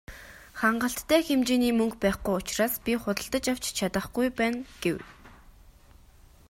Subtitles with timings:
[0.61, 4.97] "Хангалттай хэмжээний мөнгө байхгүй учраас би худалдаж авч чадахгүй байна" гэв.